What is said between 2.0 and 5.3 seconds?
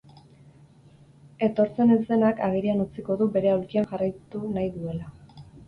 denak agerian utziko du bere aulkian jarraitu nahi duela.